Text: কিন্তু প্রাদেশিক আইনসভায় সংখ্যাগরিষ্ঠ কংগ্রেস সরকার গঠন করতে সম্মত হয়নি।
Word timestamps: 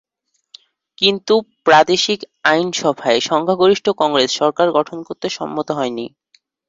কিন্তু 0.97 1.33
প্রাদেশিক 1.65 2.19
আইনসভায় 2.45 3.19
সংখ্যাগরিষ্ঠ 3.29 3.85
কংগ্রেস 4.01 4.29
সরকার 4.39 4.67
গঠন 4.77 4.97
করতে 5.07 5.27
সম্মত 5.37 5.67
হয়নি। 5.77 6.05